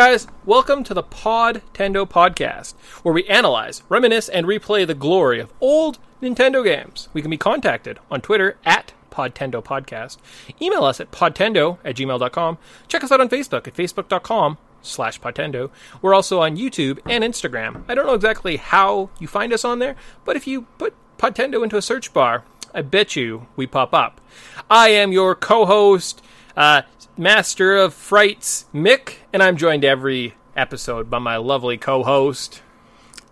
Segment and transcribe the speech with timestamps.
[0.00, 2.72] Guys, welcome to the Pod Tendo podcast,
[3.02, 7.10] where we analyze, reminisce, and replay the glory of old Nintendo games.
[7.12, 10.16] We can be contacted on Twitter at Podtendo Podcast.
[10.58, 12.56] Email us at podtendo at gmail.com.
[12.88, 15.68] Check us out on Facebook at facebook.com slash Podtendo.
[16.00, 17.84] We're also on YouTube and Instagram.
[17.86, 21.62] I don't know exactly how you find us on there, but if you put Podtendo
[21.62, 24.22] into a search bar, I bet you we pop up.
[24.70, 26.22] I am your co-host,
[26.56, 26.82] uh,
[27.16, 32.62] master of frights, Mick, and I'm joined every episode by my lovely co-host.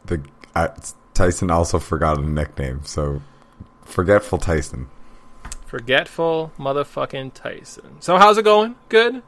[0.05, 0.23] The
[0.55, 0.69] uh,
[1.15, 3.23] Tyson also forgot a nickname, so
[3.83, 4.89] forgetful Tyson.
[5.67, 8.01] Forgetful motherfucking Tyson.
[8.01, 8.77] So how's it going?
[8.89, 9.23] Good.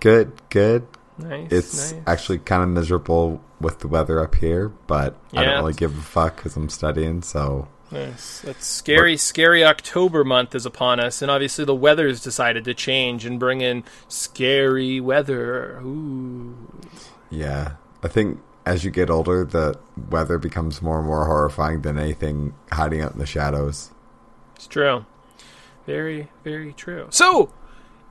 [0.00, 0.86] Good, good.
[1.18, 1.52] Nice.
[1.52, 2.02] It's nice.
[2.06, 6.00] actually kind of miserable with the weather up here, but I don't really give a
[6.00, 7.22] fuck because I'm studying.
[7.22, 8.40] So Nice.
[8.40, 13.26] That's scary, scary October month is upon us, and obviously the weather's decided to change
[13.26, 15.78] and bring in scary weather.
[15.82, 16.56] Ooh.
[17.30, 19.78] yeah, I think as you get older, the
[20.10, 23.90] weather becomes more and more horrifying than anything hiding out in the shadows.
[24.56, 25.04] It's true.
[25.86, 27.08] Very, very true.
[27.10, 27.52] So,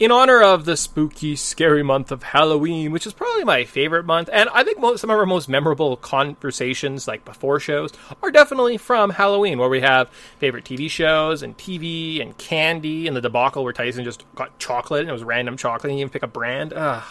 [0.02, 4.32] in honor of the spooky, scary month of Halloween, which is probably my favorite month,
[4.34, 7.92] and I think most, some of our most memorable conversations, like before shows,
[8.24, 13.16] are definitely from Halloween, where we have favorite TV shows and TV and candy, and
[13.16, 16.12] the debacle where Tyson just got chocolate and it was random chocolate, and you even
[16.12, 16.74] pick a brand.
[16.74, 17.04] Ugh.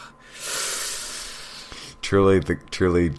[2.03, 3.13] Truly, the truly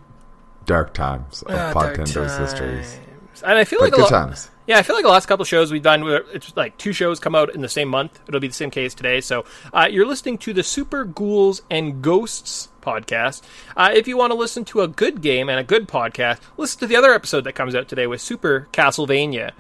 [0.65, 2.99] dark times of Ah, dark Podtendo's histories.
[3.41, 4.50] And I feel But like a lot, times.
[4.71, 6.01] Yeah, I feel like the last couple shows we've done,
[6.31, 8.21] it's like two shows come out in the same month.
[8.25, 9.19] It'll be the same case today.
[9.19, 9.43] So
[9.73, 13.41] uh, you're listening to the Super Ghouls and Ghosts podcast.
[13.75, 16.79] Uh, if you want to listen to a good game and a good podcast, listen
[16.79, 19.51] to the other episode that comes out today with Super Castlevania.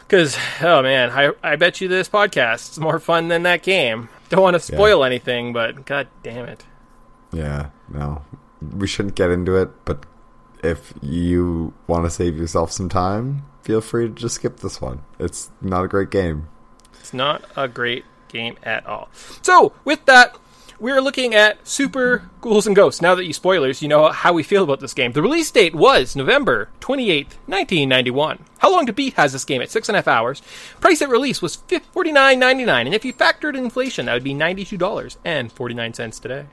[0.00, 4.08] Because, oh man, I, I bet you this podcast is more fun than that game.
[4.28, 6.64] Don't want to spoil anything, but god damn it.
[7.32, 8.22] Yeah, no.
[8.60, 10.04] We shouldn't get into it, but
[10.62, 15.02] if you want to save yourself some time, feel free to just skip this one.
[15.18, 16.48] It's not a great game.
[17.00, 19.08] It's not a great game at all.
[19.42, 20.36] So, with that,
[20.82, 23.00] we're looking at Super Ghouls and Ghosts.
[23.00, 25.12] Now that you spoilers, you know how we feel about this game.
[25.12, 28.40] The release date was November 28th, 1991.
[28.58, 30.42] How long to beat has this game at six and a half hours.
[30.80, 36.20] Price at release was $49.99, and if you factored in inflation, that would be $92.49
[36.20, 36.46] today.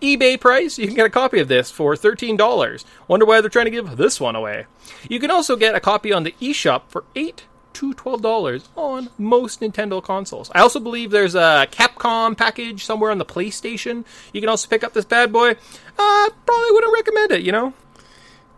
[0.00, 2.84] eBay price, you can get a copy of this for $13.
[3.06, 4.64] Wonder why they're trying to give this one away.
[5.10, 9.10] You can also get a copy on the eShop for 8 to twelve dollars on
[9.18, 10.50] most Nintendo consoles.
[10.54, 14.04] I also believe there's a Capcom package somewhere on the PlayStation.
[14.32, 15.50] You can also pick up this bad boy.
[15.50, 17.42] Uh, probably wouldn't recommend it.
[17.42, 17.74] You know,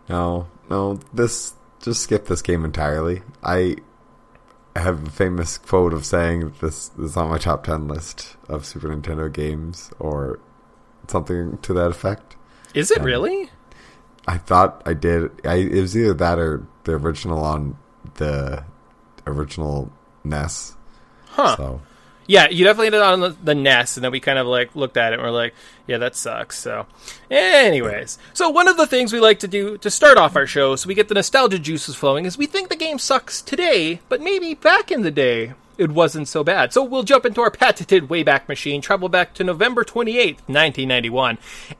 [0.09, 3.21] No, no, this just skip this game entirely.
[3.43, 3.77] I
[4.75, 8.89] have a famous quote of saying this, is on my top ten list of Super
[8.89, 10.39] Nintendo games or
[11.07, 12.35] something to that effect.
[12.73, 13.49] is it really?
[14.27, 15.31] I thought I did.
[15.45, 17.77] I, it was either that or the original on
[18.15, 18.65] the
[19.27, 19.91] original
[20.23, 20.75] NES.
[21.29, 21.55] Huh?
[21.55, 21.81] So
[22.25, 24.97] Yeah, you definitely it on the, the NES, and then we kind of like looked
[24.97, 25.53] at it and we're like,
[25.87, 26.57] yeah, that sucks.
[26.59, 26.85] So,
[27.31, 30.75] anyways, so one of the things we like to do to start off our show,
[30.75, 34.21] so we get the nostalgia juices flowing, is we think the game sucks today, but
[34.21, 36.73] maybe back in the day it wasn't so bad.
[36.73, 41.37] So we'll jump into our patented Wayback Machine, travel back to November 28th, 1991,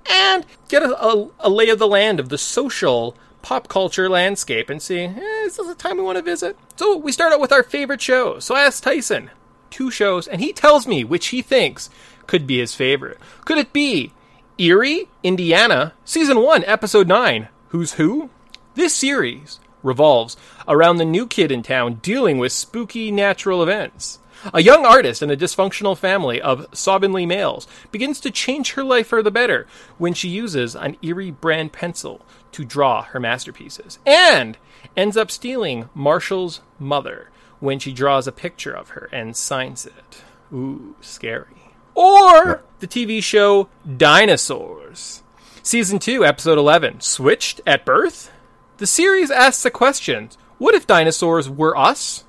[0.09, 4.69] and get a, a, a lay of the land of the social pop culture landscape
[4.69, 6.57] and see, eh, is this a time we want to visit?
[6.75, 8.45] So we start out with our favorite shows.
[8.45, 9.29] So I asked Tyson,
[9.69, 11.89] two shows, and he tells me which he thinks
[12.25, 13.17] could be his favorite.
[13.45, 14.13] Could it be
[14.57, 18.29] Erie, Indiana, Season 1, Episode 9, Who's Who?
[18.75, 20.35] This series revolves
[20.67, 24.19] around the new kid in town dealing with spooky natural events.
[24.53, 29.07] A young artist in a dysfunctional family of slovenly males begins to change her life
[29.07, 29.65] for the better
[29.97, 32.21] when she uses an eerie brand pencil
[32.51, 34.57] to draw her masterpieces, and
[34.95, 37.29] ends up stealing Marshall's mother
[37.59, 40.23] when she draws a picture of her and signs it.
[40.53, 41.73] Ooh, scary.
[41.95, 45.23] Or the TV show Dinosaurs.
[45.63, 48.31] Season 2, Episode 11 Switched at Birth?
[48.77, 52.23] The series asks the question what if dinosaurs were us?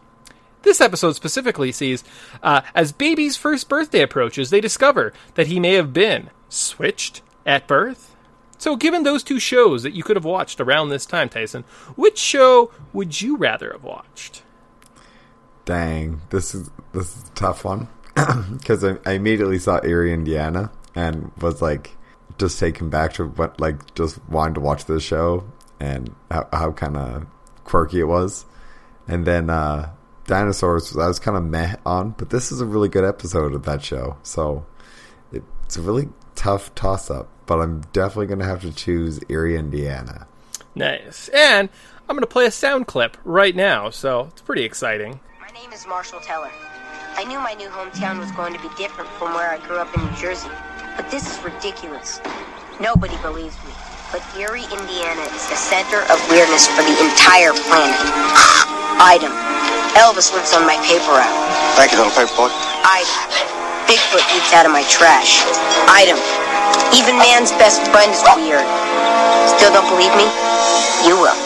[0.63, 2.05] This episode specifically sees,
[2.43, 7.67] uh, as baby's first birthday approaches, they discover that he may have been switched at
[7.67, 8.15] birth.
[8.59, 11.65] So, given those two shows that you could have watched around this time, Tyson,
[11.97, 14.43] which show would you rather have watched?
[15.65, 17.89] Dang, this is this is a tough one.
[18.53, 21.97] Because I, I immediately saw Erie, Indiana, and was like
[22.39, 25.45] just taken back to what like just wanting to watch this show
[25.81, 27.27] and how, how kind of
[27.65, 28.45] quirky it was,
[29.07, 29.91] and then uh
[30.27, 33.65] dinosaurs I was kind of meh on, but this is a really good episode of
[33.65, 34.67] that show, so
[35.33, 39.19] it, it's a really tough toss up, but I'm definitely going to have to choose
[39.31, 40.29] Erie, Indiana.
[40.75, 41.29] Nice.
[41.29, 41.71] And
[42.09, 45.19] I'm going to play a sound clip right now, so it's pretty exciting.
[45.41, 46.51] My name is Marshall Teller.
[47.17, 49.93] I knew my new hometown was going to be different from where I grew up
[49.97, 50.51] in New Jersey,
[50.95, 52.21] but this is ridiculous.
[52.81, 53.73] Nobody believes me.
[54.09, 58.01] But Erie, Indiana is the center of weirdness for the entire planet.
[59.05, 59.29] Item.
[60.01, 61.29] Elvis lives on my paper route.
[61.77, 62.49] Thank you, little paper boy.
[62.89, 63.13] Item.
[63.85, 65.45] Bigfoot eats out of my trash.
[65.93, 66.17] Item.
[66.97, 68.65] Even man's best friend is weird.
[69.61, 70.25] Still don't believe me?
[71.05, 71.37] You will.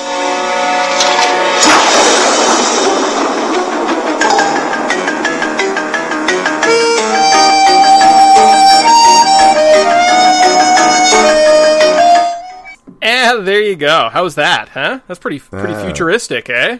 [13.40, 14.08] There you go.
[14.12, 15.00] How's that, huh?
[15.08, 15.84] That's pretty pretty Yeah.
[15.84, 16.79] futuristic, eh?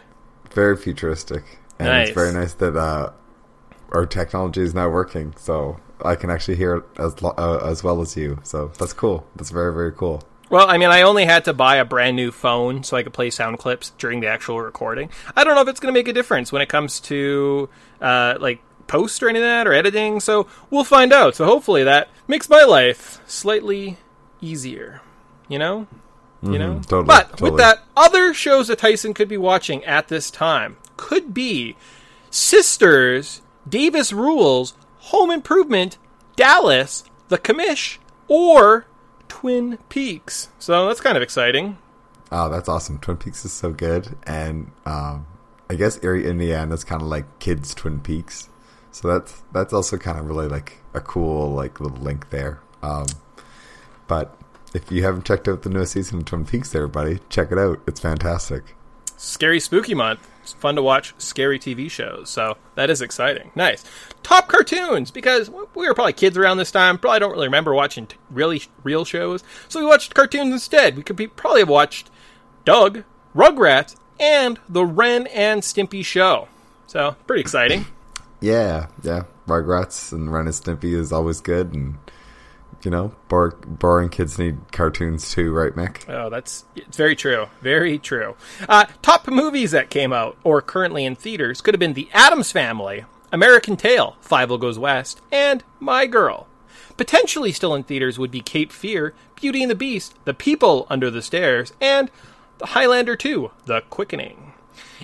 [0.53, 1.45] Very futuristic.
[1.79, 2.09] And Nice.
[2.09, 3.11] it's very nice that uh,
[3.93, 8.01] our technology is now working, so I can actually hear it as, uh, as well
[8.01, 8.39] as you.
[8.43, 9.27] So that's cool.
[9.37, 10.23] That's very, very cool.
[10.51, 13.15] Well, I mean, I only had to buy a brand new phone so I could
[13.15, 15.09] play sound clips during the actual recording.
[15.35, 17.71] I don't know if it's going to make a difference when it comes to
[18.03, 20.21] uh, like post or any of that or editing.
[20.21, 21.35] So we'll find out.
[21.37, 23.97] So hopefully that makes my life slightly
[24.43, 25.01] easier.
[25.49, 25.87] You know,
[26.43, 26.75] you know.
[26.75, 26.81] Mm-hmm.
[26.83, 27.51] totally, but totally.
[27.53, 31.77] with that, other shows that Tyson could be watching at this time could be
[32.31, 35.99] Sisters, Davis Rules, Home Improvement,
[36.37, 37.99] Dallas, The Commish,
[38.29, 38.87] or
[39.29, 40.49] Twin Peaks.
[40.59, 41.79] So that's kind of exciting.
[42.31, 42.99] Oh, that's awesome.
[42.99, 44.17] Twin Peaks is so good.
[44.27, 45.27] And um,
[45.69, 48.49] I guess Erie, Indiana is kind of like kids' Twin Peaks.
[48.91, 52.61] So that's that's also kind of really like a cool like little link there.
[52.83, 53.07] Um,
[54.07, 54.39] but
[54.75, 57.81] if you haven't checked out the newest season of Twin Peaks, everybody, check it out.
[57.87, 58.75] It's fantastic.
[59.17, 60.29] Scary Spooky Month.
[60.43, 62.29] It's fun to watch scary TV shows.
[62.29, 63.53] So that is exciting.
[63.55, 63.85] Nice.
[64.25, 66.99] Top cartoons because we were probably kids around this time.
[66.99, 69.45] Probably don't really remember watching t- really real shows.
[69.69, 70.97] So we watched cartoons instead.
[70.97, 72.11] We could be, probably have watched
[72.65, 73.05] Doug,
[73.37, 76.49] Rugrats, and the Ren and Stimpy show.
[76.89, 77.87] So pretty exciting.
[78.43, 79.23] Yeah, yeah.
[79.47, 81.97] Rugrats and Ren and Stimpy is always good, and
[82.85, 86.09] you know, bor- boring kids need cartoons too, right, Mick?
[86.09, 87.47] Oh, that's it's very true.
[87.61, 88.37] Very true.
[88.69, 92.53] Uh, top movies that came out or currently in theaters could have been The Addams
[92.53, 96.47] Family, American Tail, Fievel Goes West, and My Girl.
[96.97, 101.11] Potentially still in theaters would be Cape Fear, Beauty and the Beast, The People Under
[101.11, 102.11] the Stairs, and
[102.59, 104.53] The Highlander 2, The Quickening.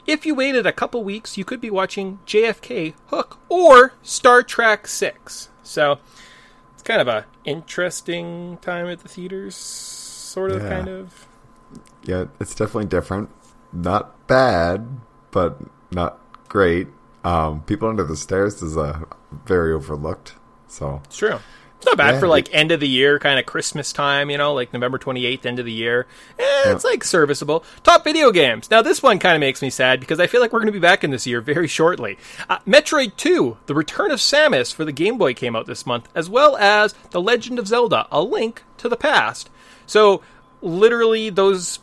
[0.06, 4.86] If you waited a couple weeks, you could be watching JFK, Hook, or Star Trek
[4.86, 5.48] 6.
[5.62, 5.98] So,
[6.88, 10.68] kind of a interesting time at the theaters, sort of, Yeah.
[10.70, 11.26] kind of.
[12.02, 13.28] Yeah, it's definitely different.
[13.72, 14.88] Not bad,
[15.30, 15.58] but
[15.92, 16.18] not
[16.48, 16.88] great.
[17.24, 19.04] Um, People Under the Stairs is a
[19.44, 20.34] very overlooked.
[20.66, 21.38] So It's true.
[21.78, 22.20] It's not bad Yeah.
[22.20, 25.46] for like end of the year, kind of Christmas time, you know, like November 28th,
[25.46, 26.06] end of the year.
[26.38, 27.64] Eh, It's like serviceable.
[27.84, 28.68] Top video games.
[28.70, 30.72] Now, this one kind of makes me sad because I feel like we're going to
[30.72, 32.18] be back in this year very shortly.
[32.48, 36.08] Uh, Metroid 2, The Return of Samus for the Game Boy came out this month,
[36.16, 39.48] as well as The Legend of Zelda, A Link to the Past.
[39.86, 40.20] So,
[40.60, 41.78] literally, those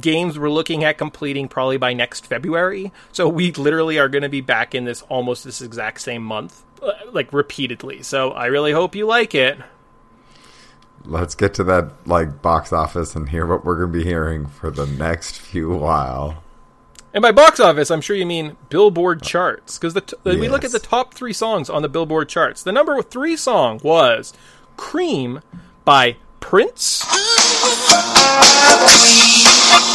[0.00, 2.90] games we're looking at completing probably by next February.
[3.12, 6.64] So we literally are going to be back in this almost this exact same month,
[6.82, 8.02] Uh, like repeatedly.
[8.02, 9.58] So I really hope you like it.
[11.04, 14.46] let's get to that like box office and hear what we're going to be hearing
[14.46, 16.42] for the next few while.
[17.14, 20.64] And by box office, I'm sure you mean Billboard charts because the t- we look
[20.64, 22.62] at the top three songs on the Billboard charts.
[22.62, 24.34] The number three song was
[24.76, 25.40] "Cream"
[25.84, 27.02] by Prince.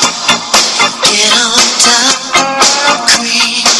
[0.01, 3.70] Get on top, cream.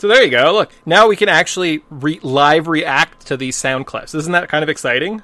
[0.00, 0.52] So there you go.
[0.54, 4.14] Look, now we can actually re- live react to these sound clips.
[4.14, 5.22] Isn't that kind of exciting?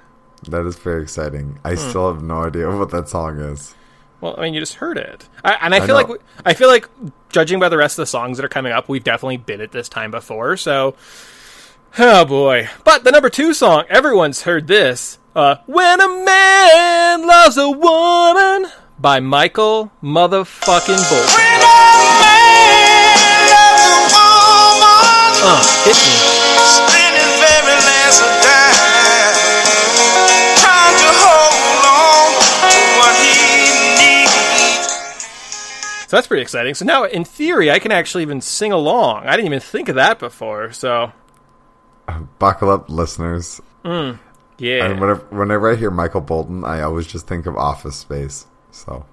[0.48, 1.58] That is very exciting.
[1.64, 1.88] I Hmm.
[1.88, 3.74] still have no idea what that song is.
[4.20, 6.54] Well, I mean, you just heard it, I, and I I feel like we- I
[6.54, 6.88] feel like
[7.30, 9.72] judging by the rest of the songs that are coming up, we've definitely been at
[9.72, 10.56] this time before.
[10.58, 10.94] So,
[11.98, 12.68] oh boy!
[12.84, 15.18] But the number two song, everyone's heard this.
[15.34, 21.95] Uh, "When a Man Loves a Woman" by Michael motherfucking Bolton.
[25.48, 27.36] Uh, hit me.
[36.08, 36.74] So that's pretty exciting.
[36.74, 39.26] So now, in theory, I can actually even sing along.
[39.26, 40.70] I didn't even think of that before.
[40.72, 41.12] So
[42.38, 43.60] Buckle up, listeners.
[43.84, 44.14] yeah,
[44.84, 48.46] And whenever, whenever I hear Michael Bolton, I always just think of Office Space.
[48.70, 49.04] So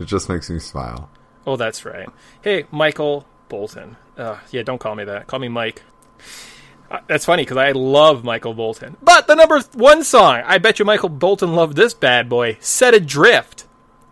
[0.00, 1.10] it just makes me smile.
[1.46, 2.08] Oh, that's right.
[2.40, 3.96] Hey, Michael Bolton.
[4.16, 5.26] Uh, yeah, don't call me that.
[5.26, 5.82] Call me Mike.
[6.90, 8.96] Uh, that's funny because I love Michael Bolton.
[9.02, 12.94] But the number one song, I bet you Michael Bolton loved this bad boy, Set
[12.94, 13.66] Adrift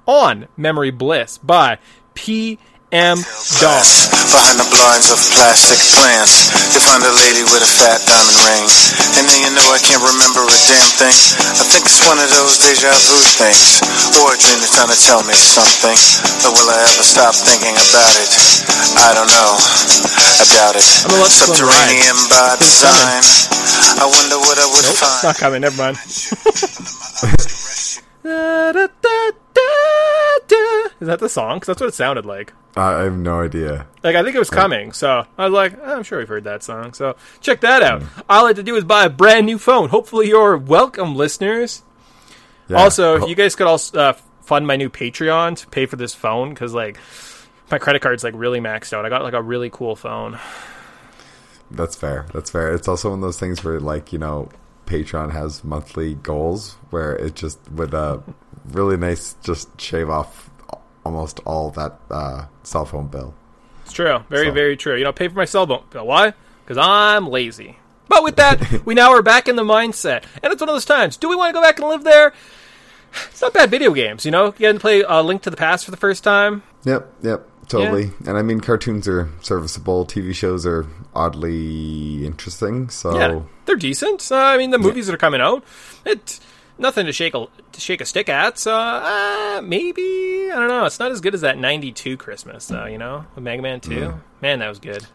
[0.07, 1.79] on Memory Bliss by
[2.15, 2.59] P.
[2.95, 3.19] M.
[3.59, 3.83] Dawn.
[4.31, 8.63] Behind the blinds of plastic plants, you find a lady with a fat diamond ring.
[9.19, 11.11] And then you know I can't remember a damn thing.
[11.59, 13.83] I think it's one of those deja vu things.
[14.23, 15.99] Or a dream that's trying to tell me something.
[16.47, 18.31] But will I ever stop thinking about it?
[19.03, 19.59] I don't know.
[19.59, 20.87] I doubt it.
[21.03, 21.67] I'm gonna let this one ride.
[21.67, 23.23] Subterranean by design.
[23.99, 25.19] I wonder what I would Nope, find.
[25.19, 25.67] it's not coming.
[25.67, 25.99] Never mind.
[31.05, 31.57] Is that the song?
[31.57, 32.55] Because that's what it sounded like.
[32.75, 33.87] I have no idea.
[34.03, 36.45] Like I think it was coming, so I was like, "Oh, I'm sure we've heard
[36.45, 36.95] that song.
[36.95, 38.03] So check that out.
[38.27, 39.91] All I had to do is buy a brand new phone.
[39.91, 41.83] Hopefully, you're welcome, listeners.
[42.69, 42.79] Yeah.
[42.79, 46.49] Also, you guys could also uh, fund my new Patreon to pay for this phone
[46.49, 46.99] because like
[47.71, 49.05] my credit card's like really maxed out.
[49.05, 50.39] I got like a really cool phone.
[51.71, 52.25] That's fair.
[52.33, 52.75] That's fair.
[52.75, 54.49] It's also one of those things where, like, you know,
[54.87, 58.21] Patreon has monthly goals where it just would uh,
[58.71, 60.51] really nice just shave off
[61.05, 63.35] almost all that uh, cell phone bill.
[63.85, 64.19] It's true.
[64.29, 64.97] Very, So- very true.
[64.97, 66.07] You know, pay for my cell phone bill.
[66.07, 66.33] Why?
[66.65, 67.79] Because I'm lazy.
[68.09, 70.25] But with that, we now are back in the mindset.
[70.43, 71.17] And it's one of those times.
[71.17, 72.33] Do we want to go back and live there?
[73.31, 74.47] It's not bad video games, you know?
[74.47, 76.63] You can play uh, Link to the Past for the first time.
[76.85, 78.11] Yep, yep, totally.
[78.27, 80.05] And I mean, cartoons are serviceable.
[80.05, 82.89] TV shows are oddly interesting.
[82.89, 84.31] So Yeah, they're decent.
[84.33, 85.65] Uh, I mean, the movies that are coming out,
[86.05, 86.41] it
[86.79, 88.59] nothing to shake a to shake a stick at.
[88.59, 90.85] So uh, maybe I don't know.
[90.85, 92.87] It's not as good as that '92 Christmas, though.
[92.87, 94.21] You know, with Mega Man Two.
[94.41, 95.07] Man, that was good.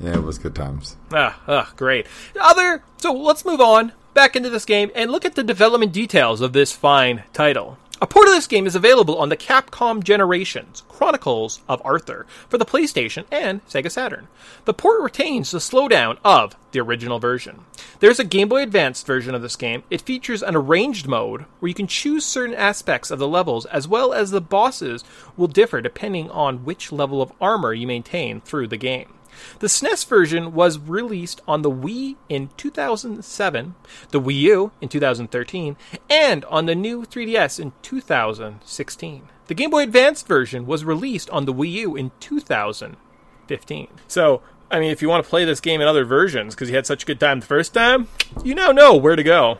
[0.00, 0.96] yeah, it was good times.
[1.12, 2.06] Ah, ah, great.
[2.40, 2.82] Other.
[2.98, 6.52] So let's move on back into this game and look at the development details of
[6.52, 7.78] this fine title.
[8.00, 12.56] A port of this game is available on the Capcom Generations Chronicles of Arthur for
[12.56, 14.28] the PlayStation and Sega Saturn.
[14.66, 17.64] The port retains the slowdown of the original version.
[17.98, 19.82] There's a Game Boy Advanced version of this game.
[19.90, 23.88] It features an arranged mode where you can choose certain aspects of the levels as
[23.88, 25.02] well as the bosses
[25.36, 29.12] will differ depending on which level of armor you maintain through the game.
[29.58, 33.74] The SNES version was released on the Wii in 2007,
[34.10, 35.76] the Wii U in 2013,
[36.08, 39.28] and on the new 3DS in 2016.
[39.46, 43.88] The Game Boy Advance version was released on the Wii U in 2015.
[44.06, 46.76] So, I mean, if you want to play this game in other versions because you
[46.76, 48.08] had such a good time the first time,
[48.44, 49.58] you now know where to go.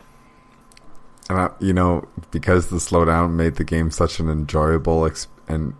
[1.29, 5.75] And I, you know, because the slowdown made the game such an enjoyable ex- and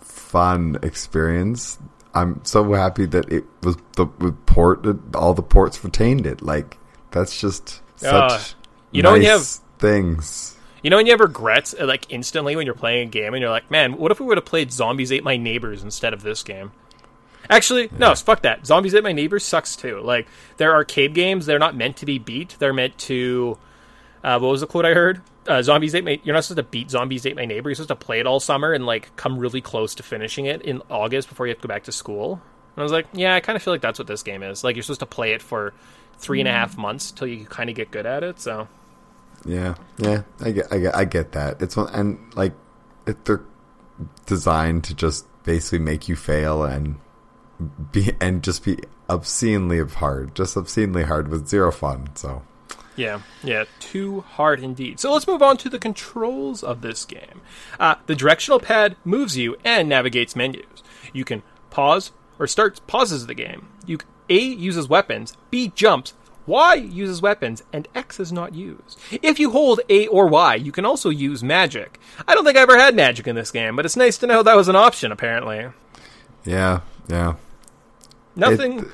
[0.00, 1.78] fun experience,
[2.16, 5.14] I'm so happy that it was the it ported.
[5.14, 6.40] All the ports retained it.
[6.40, 6.78] Like
[7.10, 8.38] that's just such Uh,
[8.90, 10.56] you know when you nice things.
[10.82, 13.42] You know when you have regrets, uh, like instantly when you're playing a game and
[13.42, 16.22] you're like, man, what if we would have played Zombies Ate My Neighbors instead of
[16.22, 16.72] this game?
[17.50, 18.66] Actually, no, fuck that.
[18.66, 20.00] Zombies Ate My Neighbors sucks too.
[20.00, 21.46] Like, they're arcade games.
[21.46, 22.56] They're not meant to be beat.
[22.58, 23.58] They're meant to.
[24.24, 25.20] Uh, what was the quote I heard?
[25.48, 26.20] Uh, zombies ate my.
[26.24, 27.68] You're not supposed to beat Zombies Ate My Neighbor.
[27.68, 30.62] You're supposed to play it all summer and like come really close to finishing it
[30.62, 32.32] in August before you have to go back to school.
[32.32, 34.62] And I was like, yeah, I kind of feel like that's what this game is.
[34.62, 35.72] Like, you're supposed to play it for
[36.18, 38.40] three and a half months till you kind of get good at it.
[38.40, 38.68] So
[39.44, 41.62] Yeah, yeah, I get, I get, I get that.
[41.62, 42.52] It's one, and like,
[43.06, 43.44] it, they're
[44.26, 46.96] designed to just basically make you fail and
[47.92, 52.08] be and just be obscenely hard, just obscenely hard with zero fun.
[52.14, 52.42] So
[52.96, 54.98] Yeah, yeah, too hard indeed.
[55.00, 57.42] So let's move on to the controls of this game.
[57.78, 60.82] Uh, the directional pad moves you and navigates menus.
[61.12, 63.68] You can pause or start pauses the game.
[63.86, 63.98] You
[64.30, 66.14] A uses weapons, B jumps,
[66.46, 68.98] Y uses weapons, and X is not used.
[69.20, 71.98] If you hold A or Y, you can also use magic.
[72.26, 74.42] I don't think I ever had magic in this game, but it's nice to know
[74.42, 75.12] that was an option.
[75.12, 75.66] Apparently,
[76.44, 77.34] yeah, yeah,
[78.36, 78.88] nothing, It-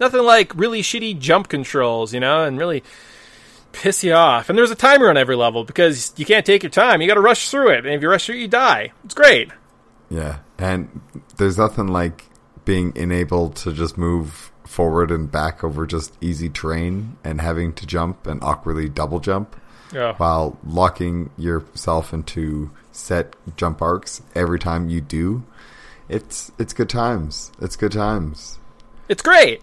[0.00, 2.82] nothing like really shitty jump controls, you know, and really
[3.74, 4.48] piss you off.
[4.48, 7.02] And there's a timer on every level because you can't take your time.
[7.02, 8.92] You got to rush through it, and if you rush through it, you die.
[9.04, 9.50] It's great.
[10.08, 10.38] yeah.
[10.58, 11.00] And
[11.36, 12.26] there's nothing like
[12.64, 17.84] being enabled to just move forward and back over just easy terrain and having to
[17.86, 19.54] jump and awkwardly double jump
[19.92, 20.14] Yeah.
[20.16, 25.42] while locking yourself into set jump arcs every time you do.
[26.08, 27.50] It's it's good times.
[27.60, 28.58] It's good times.
[29.08, 29.60] It's great.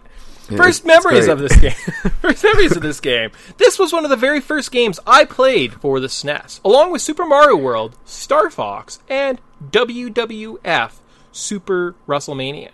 [0.56, 1.72] First memories of this game.
[2.20, 3.30] first memories of this game.
[3.58, 7.02] This was one of the very first games I played for the SNES, along with
[7.02, 9.40] Super Mario World, Star Fox, and
[9.70, 10.92] WWF
[11.32, 12.70] Super WrestleMania.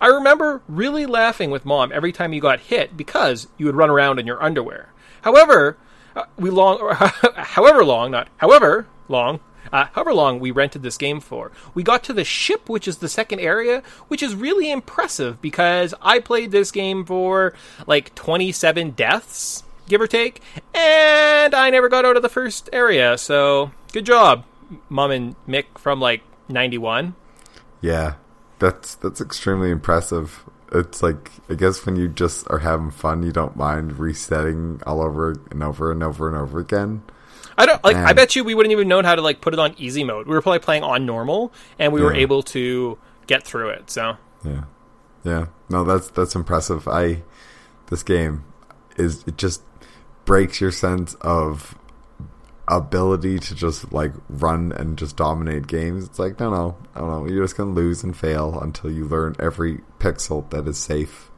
[0.00, 3.90] I remember really laughing with mom every time you got hit because you would run
[3.90, 4.92] around in your underwear.
[5.22, 5.76] However,
[6.14, 6.78] uh, we long,
[7.36, 9.40] however long, not however long,
[9.72, 11.52] uh, however long we rented this game for.
[11.74, 15.94] We got to the ship, which is the second area, which is really impressive because
[16.02, 17.54] I played this game for
[17.86, 20.42] like 27 deaths, give or take,
[20.74, 23.18] and I never got out of the first area.
[23.18, 24.44] So good job,
[24.88, 27.14] Mom and Mick from like 91.
[27.80, 28.14] Yeah,
[28.58, 30.44] that's that's extremely impressive.
[30.72, 35.00] It's like I guess when you just are having fun, you don't mind resetting all
[35.00, 37.02] over and over and over and over again.
[37.58, 37.96] I don't like.
[37.96, 40.26] I bet you we wouldn't even known how to like put it on easy mode.
[40.26, 43.90] We were probably playing on normal, and we were able to get through it.
[43.90, 44.64] So Yeah,
[45.24, 45.46] yeah.
[45.68, 46.86] No, that's that's impressive.
[46.86, 47.22] I
[47.88, 48.44] this game
[48.96, 49.62] is it just
[50.24, 51.76] breaks your sense of
[52.68, 56.04] ability to just like run and just dominate games.
[56.04, 57.26] It's like no, no, I don't know.
[57.26, 61.30] You're just gonna lose and fail until you learn every pixel that is safe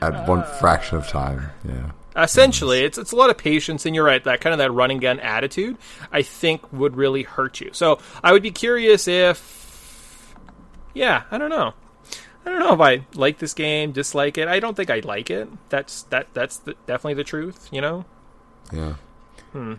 [0.00, 0.58] at one uh.
[0.58, 1.50] fraction of time.
[1.64, 1.92] Yeah.
[2.16, 4.22] Essentially, it's it's a lot of patience, and you're right.
[4.24, 5.76] That kind of that run and gun attitude,
[6.12, 7.70] I think, would really hurt you.
[7.72, 10.34] So I would be curious if,
[10.94, 11.74] yeah, I don't know.
[12.44, 14.46] I don't know if I like this game, dislike it.
[14.46, 15.48] I don't think I like it.
[15.68, 16.28] That's that.
[16.32, 17.68] That's the, definitely the truth.
[17.72, 18.04] You know.
[18.72, 18.94] Yeah.
[19.52, 19.74] Hmm.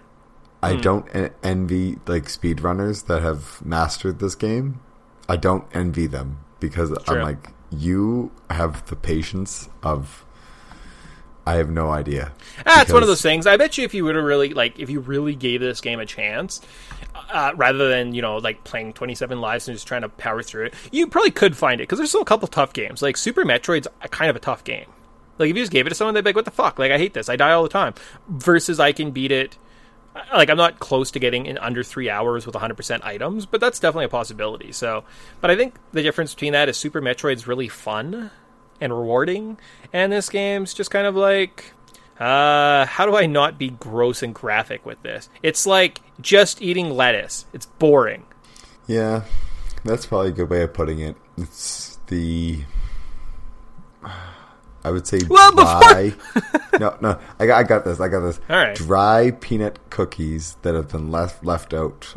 [0.61, 0.81] I hmm.
[0.81, 4.81] don't en- envy like speedrunners that have mastered this game.
[5.29, 7.17] I don't envy them because True.
[7.17, 10.25] I'm like, you have the patience of.
[11.47, 12.33] I have no idea.
[12.65, 13.47] Ah, it's one of those things.
[13.47, 16.01] I bet you if you would have really like if you really gave this game
[16.01, 16.59] a chance,
[17.31, 20.43] uh, rather than you know like playing twenty seven lives and just trying to power
[20.43, 23.01] through it, you probably could find it because there's still a couple tough games.
[23.01, 24.87] Like Super Metroid's a kind of a tough game.
[25.37, 26.77] Like if you just gave it to someone, they'd be like, "What the fuck?
[26.77, 27.29] Like I hate this.
[27.29, 27.93] I die all the time."
[28.27, 29.57] Versus I can beat it.
[30.33, 33.79] Like I'm not close to getting in under three hours with 100% items, but that's
[33.79, 34.73] definitely a possibility.
[34.73, 35.05] So,
[35.39, 38.31] but I think the difference between that is Super Metroid's really fun
[38.81, 39.57] and rewarding,
[39.93, 41.73] and this game's just kind of like,
[42.19, 45.29] uh, how do I not be gross and graphic with this?
[45.43, 47.45] It's like just eating lettuce.
[47.53, 48.25] It's boring.
[48.87, 49.23] Yeah,
[49.83, 51.15] that's probably a good way of putting it.
[51.37, 52.63] It's the.
[54.83, 56.13] I would say Well, before- dry.
[56.79, 57.99] no, no, I got, I got this.
[57.99, 58.39] I got this.
[58.49, 58.75] All right.
[58.75, 62.15] Dry peanut cookies that have been left left out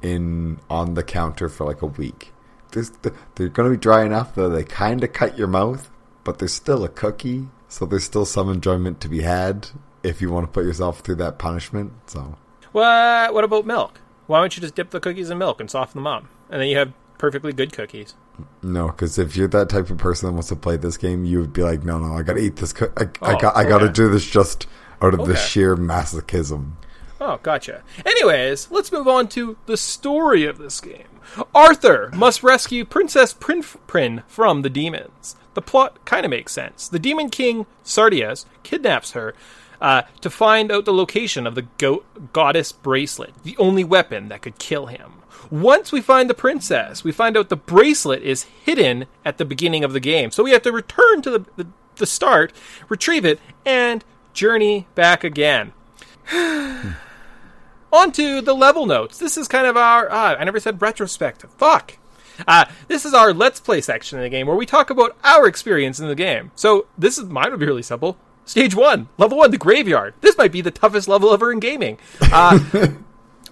[0.00, 2.32] in on the counter for like a week.
[2.70, 5.90] They're going to be dry enough that they kind of cut your mouth,
[6.24, 9.68] but there's still a cookie, so there's still some enjoyment to be had
[10.02, 11.92] if you want to put yourself through that punishment.
[12.06, 12.36] So
[12.72, 13.32] What?
[13.34, 14.00] What about milk?
[14.26, 16.68] Why don't you just dip the cookies in milk and soften them up, and then
[16.68, 18.14] you have perfectly good cookies?
[18.62, 21.38] No, because if you're that type of person that wants to play this game, you
[21.40, 22.72] would be like, no, no, I gotta eat this.
[22.72, 24.66] Co- I, I Oh, got, I gotta do this just
[25.00, 26.72] out of the sheer masochism.
[27.20, 27.82] Oh, gotcha.
[28.04, 31.04] Anyways, let's move on to the story of this game.
[31.54, 35.36] Arthur must rescue Princess Prin, Prin from the demons.
[35.54, 36.88] The plot kind of makes sense.
[36.88, 39.34] The demon king, Sardius, kidnaps her
[39.80, 44.42] uh, to find out the location of the go- goddess bracelet, the only weapon that
[44.42, 45.14] could kill him.
[45.50, 49.84] Once we find the princess, we find out the bracelet is hidden at the beginning
[49.84, 50.30] of the game.
[50.30, 52.52] So we have to return to the, the, the start,
[52.88, 55.72] retrieve it, and journey back again.
[57.92, 59.18] On to the level notes.
[59.18, 60.08] This is kind of our.
[60.10, 61.50] Ah, I never said retrospective.
[61.52, 61.98] Fuck.
[62.46, 65.46] Uh, this is our Let's Play section in the game where we talk about our
[65.46, 66.50] experience in the game.
[66.54, 68.16] So this is mine would be really simple.
[68.44, 70.14] Stage one, level one, the graveyard.
[70.20, 71.98] This might be the toughest level ever in gaming.
[72.20, 72.58] Uh,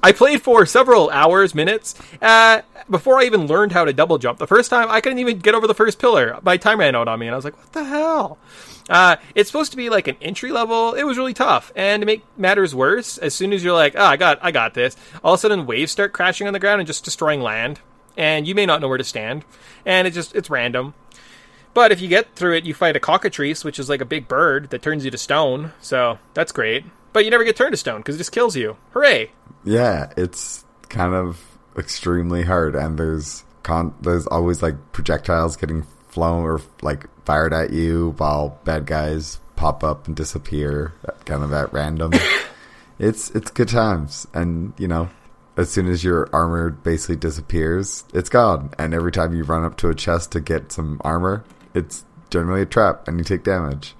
[0.02, 4.38] I played for several hours, minutes, uh, before I even learned how to double jump.
[4.38, 6.38] The first time, I couldn't even get over the first pillar.
[6.42, 8.38] My time ran out on me, and I was like, what the hell?
[8.90, 10.94] Uh, it's supposed to be like an entry level.
[10.94, 11.70] It was really tough.
[11.76, 14.74] And to make matters worse, as soon as you're like, oh, I got, I got
[14.74, 17.78] this, all of a sudden waves start crashing on the ground and just destroying land.
[18.16, 19.44] And you may not know where to stand.
[19.86, 20.94] And it just, it's random.
[21.74, 24.28] But if you get through it, you fight a cockatrice, which is like a big
[24.28, 25.72] bird that turns you to stone.
[25.80, 26.84] So that's great.
[27.12, 28.76] But you never get turned to stone because it just kills you.
[28.92, 29.32] Hooray!
[29.64, 36.44] Yeah, it's kind of extremely hard, and there's con- there's always like projectiles getting flown
[36.44, 40.94] or like fired at you while bad guys pop up and disappear,
[41.24, 42.12] kind of at random.
[42.98, 45.10] it's it's good times, and you know,
[45.56, 48.70] as soon as your armor basically disappears, it's gone.
[48.78, 52.62] And every time you run up to a chest to get some armor, it's generally
[52.62, 53.94] a trap, and you take damage.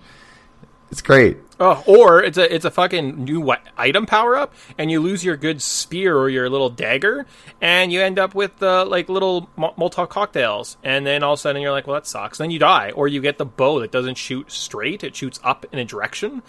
[0.91, 1.39] It's great.
[1.59, 5.37] Oh, or it's a it's a fucking new item power up, and you lose your
[5.37, 7.25] good spear or your little dagger,
[7.61, 11.39] and you end up with uh, like little mo- Molotov cocktails, and then all of
[11.39, 12.39] a sudden you're like, well, that sucks.
[12.39, 15.65] Then you die, or you get the bow that doesn't shoot straight; it shoots up
[15.73, 16.43] in a direction.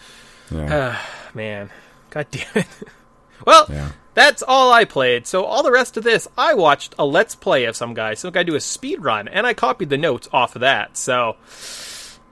[0.51, 0.99] Yeah.
[1.33, 1.69] Man,
[2.09, 2.67] god damn it.
[3.45, 3.91] well, Yeah.
[4.13, 5.25] That's all I played.
[5.27, 8.13] So all the rest of this, I watched a let's play of some guy.
[8.13, 10.97] Some guy do a speed run, and I copied the notes off of that.
[10.97, 11.35] So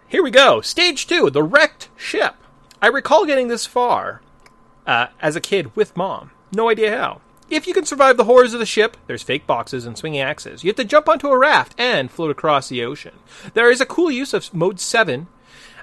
[0.07, 0.61] here we go.
[0.61, 2.35] Stage two, the wrecked ship.
[2.81, 4.21] I recall getting this far
[4.85, 6.31] uh, as a kid with mom.
[6.53, 7.21] No idea how.
[7.49, 10.63] If you can survive the horrors of the ship, there's fake boxes and swinging axes.
[10.63, 13.13] You have to jump onto a raft and float across the ocean.
[13.53, 15.27] There is a cool use of mode 7,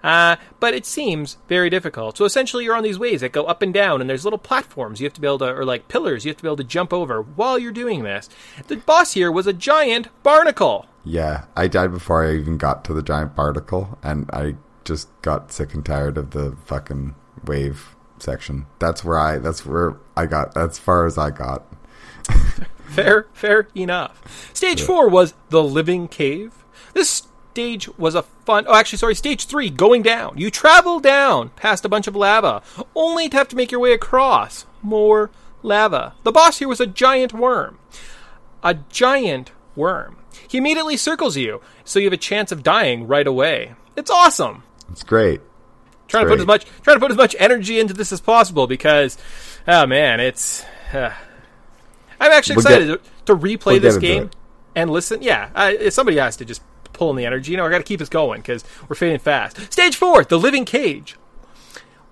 [0.02, 2.16] uh, but it seems very difficult.
[2.16, 5.00] So essentially, you're on these waves that go up and down, and there's little platforms
[5.00, 6.64] you have to be able to, or like pillars you have to be able to
[6.64, 8.28] jump over while you're doing this.
[8.66, 10.86] The boss here was a giant barnacle.
[11.04, 15.52] Yeah, I died before I even got to the giant barnacle, and I just got
[15.52, 18.66] sick and tired of the fucking wave section.
[18.78, 19.38] That's where I.
[19.38, 20.56] That's where I got.
[20.56, 21.64] As far as I got.
[22.88, 24.50] Fair, fair enough.
[24.54, 26.64] Stage four was the living cave.
[26.94, 27.27] This
[27.58, 28.64] stage was a fun.
[28.68, 29.16] Oh, actually, sorry.
[29.16, 30.38] Stage three, going down.
[30.38, 32.62] You travel down past a bunch of lava,
[32.94, 35.30] only to have to make your way across more
[35.64, 36.14] lava.
[36.22, 37.80] The boss here was a giant worm.
[38.62, 40.18] A giant worm.
[40.46, 43.74] He immediately circles you, so you have a chance of dying right away.
[43.96, 44.62] It's awesome.
[44.92, 45.40] It's great.
[46.06, 48.68] Trying to put as much trying to put as much energy into this as possible
[48.68, 49.18] because,
[49.66, 50.64] oh man, it's.
[50.92, 51.12] Uh,
[52.20, 54.30] I'm actually We'll excited get- to, to replay we'll this game
[54.76, 55.22] and listen.
[55.22, 56.62] Yeah, I, somebody has to just
[56.98, 57.52] pull in the energy.
[57.52, 59.72] You know, I got to keep us going because we're fading fast.
[59.72, 61.16] Stage four, the living cage.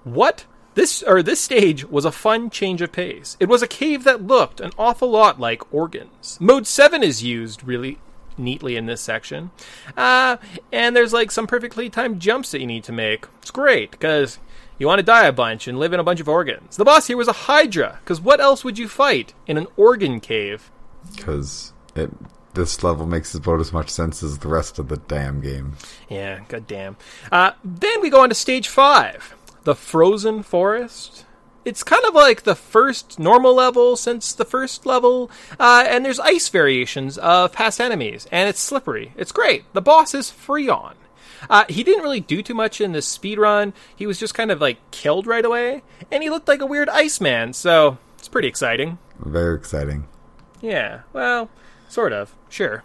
[0.05, 3.37] What this or this stage was a fun change of pace.
[3.41, 6.39] It was a cave that looked an awful lot like organs.
[6.41, 7.99] Mode seven is used really
[8.39, 9.51] neatly in this section,
[9.97, 10.37] uh,
[10.71, 13.27] and there's like some perfectly timed jumps that you need to make.
[13.41, 14.39] It's great because
[14.79, 16.77] you want to die a bunch and live in a bunch of organs.
[16.77, 20.21] The boss here was a Hydra because what else would you fight in an organ
[20.21, 20.71] cave?
[21.15, 22.11] because it
[22.57, 25.75] this level makes about as much sense as the rest of the damn game.
[26.09, 26.97] Yeah, goddamn.
[27.31, 31.25] Uh, then we go on to stage five, the frozen forest.
[31.65, 36.21] It's kind of like the first normal level since the first level, uh, and there's
[36.21, 39.13] ice variations of past enemies, and it's slippery.
[39.17, 39.73] It's great.
[39.73, 40.95] The boss is Freon.
[41.51, 43.75] Uh, he didn't really do too much in the speed run.
[43.95, 46.89] He was just kind of like killed right away, and he looked like a weird
[46.89, 48.99] Iceman, so it's pretty exciting.
[49.19, 50.07] Very exciting.
[50.61, 51.51] Yeah, well,
[51.89, 52.35] sort of.
[52.49, 52.83] Sure.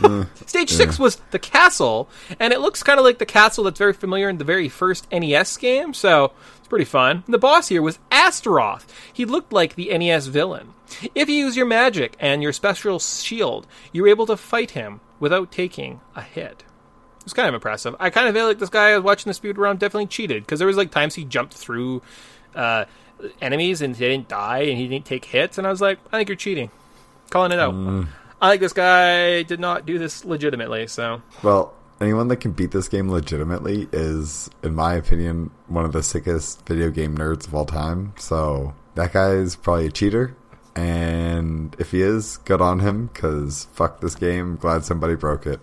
[0.46, 2.08] Stage six was the castle,
[2.40, 5.10] and it looks kind of like the castle that's very familiar in the very first
[5.12, 7.22] NES game, so it's pretty fun.
[7.28, 8.86] The boss here was Astaroth.
[9.12, 10.74] He looked like the NES villain.
[11.14, 15.52] If you use your magic and your special shield, you're able to fight him without
[15.52, 16.64] taking a hit.
[17.18, 17.94] It was kind of impressive.
[17.98, 20.42] I kind of feel like this guy I was watching the speed run definitely cheated
[20.42, 22.02] because there was like times he jumped through
[22.54, 22.84] uh,
[23.40, 26.18] enemies and they didn't die and he didn't take hits, and I was like, I
[26.18, 26.70] think you're cheating.
[27.30, 27.74] Calling it out.
[28.44, 30.86] I think this guy did not do this legitimately.
[30.86, 35.92] So Well, anyone that can beat this game legitimately is, in my opinion, one of
[35.92, 38.12] the sickest video game nerds of all time.
[38.18, 40.36] So that guy is probably a cheater.
[40.76, 44.56] And if he is, good on him, because fuck this game.
[44.56, 45.60] Glad somebody broke it.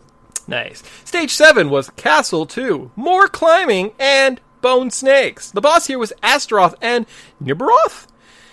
[0.47, 0.81] nice.
[1.05, 2.91] Stage seven was Castle Two.
[2.95, 5.51] More climbing and bone snakes.
[5.51, 7.05] The boss here was Astaroth and
[7.43, 8.07] Nibiroth.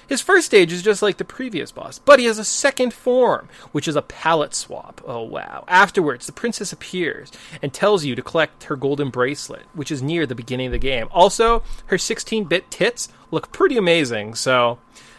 [0.09, 3.49] His first stage is just like the previous boss, but he has a second form,
[3.73, 5.03] which is a palette swap.
[5.07, 5.65] Oh wow.
[5.69, 7.31] Afterwards, the princess appears
[7.63, 10.79] and tells you to collect her golden bracelet, which is near the beginning of the
[10.79, 11.09] game.
[11.11, 14.79] Also, her 16 bit tits look pretty amazing, so,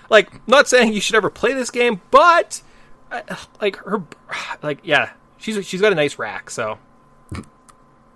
[0.10, 2.64] like, not saying you should ever play this game, but,
[3.12, 3.22] uh,
[3.62, 4.04] like, her,
[4.64, 6.80] like, yeah, she's, she's got a nice rack, so.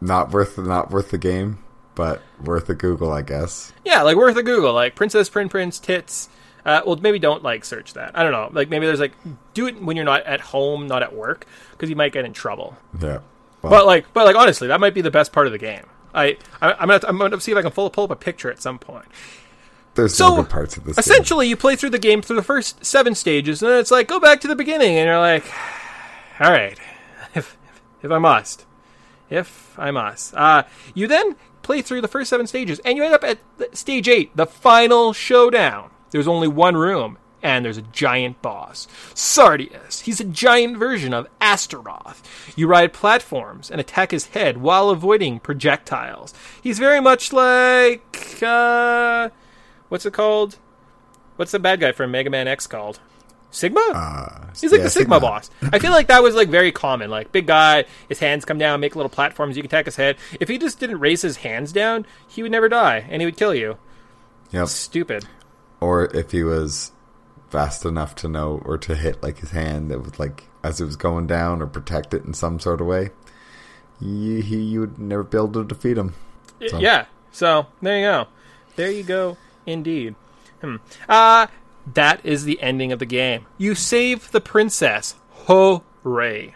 [0.01, 1.59] Not worth not worth the game,
[1.95, 3.71] but worth a Google, I guess.
[3.85, 6.27] Yeah, like worth a Google, like Princess Prin Prince tits.
[6.65, 8.17] Uh, well, maybe don't like search that.
[8.17, 8.49] I don't know.
[8.51, 9.13] Like maybe there's like
[9.53, 12.31] do it when you're not at home, not at work, because you might get in
[12.33, 12.77] trouble.
[13.01, 13.19] Yeah.
[13.61, 15.85] Well, But like, but like honestly, that might be the best part of the game.
[16.13, 18.51] I, I I'm gonna I'm gonna see if I can pull, pull up a picture
[18.51, 19.05] at some point.
[19.95, 20.99] there's So no good parts of this game.
[21.01, 24.07] essentially, you play through the game through the first seven stages, and then it's like
[24.07, 25.45] go back to the beginning, and you're like,
[26.39, 26.79] all right,
[27.35, 27.57] if
[28.01, 28.65] if I must,
[29.29, 30.33] if I must.
[30.35, 33.39] Uh, you then play through the first seven stages, and you end up at
[33.75, 35.89] stage eight, the final showdown.
[36.13, 40.01] There's only one room, and there's a giant boss, Sardius.
[40.01, 42.21] He's a giant version of Astaroth.
[42.55, 46.31] You ride platforms and attack his head while avoiding projectiles.
[46.61, 49.29] He's very much like uh,
[49.89, 50.59] what's it called?
[51.35, 52.99] What's the bad guy from Mega Man X called?
[53.49, 54.51] Sigma?
[54.61, 55.19] He's like yeah, the Sigma, Sigma.
[55.19, 55.49] boss.
[55.63, 57.09] I feel like that was like very common.
[57.09, 59.57] Like big guy, his hands come down, make little platforms.
[59.57, 60.17] You can attack his head.
[60.39, 63.37] If he just didn't raise his hands down, he would never die, and he would
[63.37, 63.77] kill you.
[64.51, 64.67] Yep.
[64.67, 65.25] Stupid.
[65.83, 66.91] Or if he was
[67.49, 70.85] fast enough to know or to hit like his hand that was like as it
[70.85, 73.09] was going down or protect it in some sort of way,
[73.99, 76.13] you, he you would never be able to defeat him.
[76.69, 77.05] So- Yeah.
[77.31, 78.27] So there you go.
[78.75, 79.37] There you go.
[79.65, 80.15] Indeed.
[80.61, 80.77] Hmm.
[81.09, 81.47] Uh
[81.93, 83.45] that is the ending of the game.
[83.57, 85.15] You save the princess.
[85.47, 86.55] Hooray!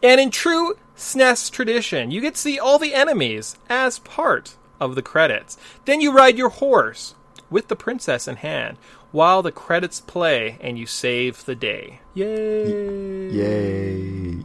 [0.00, 4.94] And in true SNES tradition, you get to see all the enemies as part of
[4.94, 5.58] the credits.
[5.86, 7.16] Then you ride your horse
[7.54, 8.76] with the princess in hand
[9.12, 12.00] while the credits play and you save the day.
[12.12, 13.30] Yay!
[13.30, 13.92] Yay!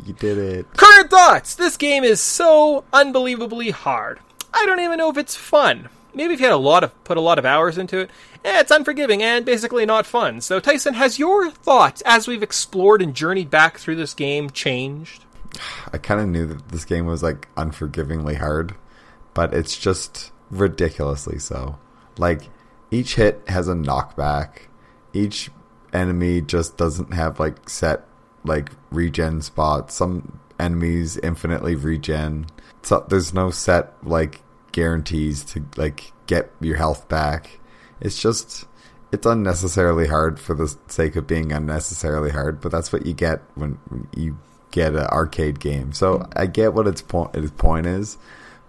[0.05, 0.77] You did it.
[0.77, 1.55] Current thoughts!
[1.55, 4.19] This game is so unbelievably hard.
[4.53, 5.89] I don't even know if it's fun.
[6.13, 8.11] Maybe if you had a lot of put a lot of hours into it,
[8.45, 10.39] eh, it's unforgiving and basically not fun.
[10.39, 15.25] So Tyson, has your thoughts as we've explored and journeyed back through this game changed?
[15.91, 18.75] I kind of knew that this game was like unforgivingly hard,
[19.33, 21.79] but it's just ridiculously so.
[22.19, 22.49] Like
[22.91, 24.67] each hit has a knockback.
[25.13, 25.49] Each
[25.93, 28.05] enemy just doesn't have like set
[28.43, 29.95] like regen spots.
[29.95, 32.47] Some enemies infinitely regen.
[32.81, 37.59] So there's no set like guarantees to like get your health back.
[37.99, 38.65] It's just
[39.11, 43.41] it's unnecessarily hard for the sake of being unnecessarily hard, but that's what you get
[43.55, 43.79] when,
[44.15, 44.37] you
[44.71, 45.91] get an arcade game.
[45.93, 48.17] So I get what its point its point is,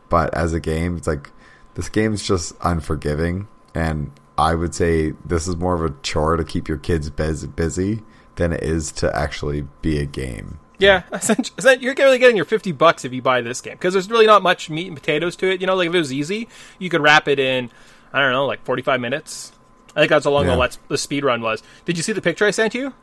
[0.09, 1.31] but as a game, it's like
[1.75, 6.45] this game's just unforgiving, and I would say this is more of a chore to
[6.45, 8.03] keep your kids bus- busy
[8.37, 10.59] than it is to actually be a game.
[10.79, 14.09] Yeah, essentially, you're really getting your 50 bucks if you buy this game because there's
[14.11, 15.61] really not much meat and potatoes to it.
[15.61, 17.71] You know, like if it was easy, you could wrap it in,
[18.15, 19.53] I don't know, like 45 minutes.
[19.95, 20.53] I think that's how long Yeah.
[20.53, 21.63] the, let's, the speed run was.
[21.85, 22.95] Did you see the picture I sent you?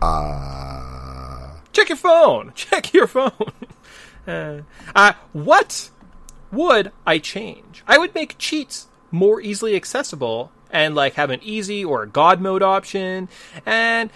[0.00, 2.52] Uh, Check your phone.
[2.54, 3.32] Check your phone.
[4.28, 4.58] uh,
[4.94, 5.90] uh, what
[6.52, 7.82] would I change?
[7.88, 12.40] I would make cheats more easily accessible and like have an easy or a god
[12.40, 13.28] mode option
[13.64, 14.10] and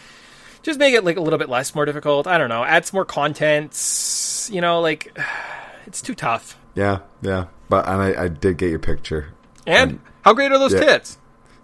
[0.62, 2.26] just make it like a little bit less more difficult.
[2.26, 2.64] I don't know.
[2.64, 4.50] Add some more contents.
[4.52, 5.16] You know, like
[5.86, 6.58] it's too tough.
[6.74, 7.46] yeah, yeah.
[7.68, 9.32] But and I, I did get your picture.
[9.66, 10.80] And how great are those yeah.
[10.80, 11.18] tits?